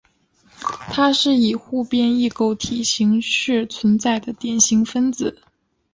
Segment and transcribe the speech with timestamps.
[0.91, 5.43] 它是以互变异构体形式存在的典型分子。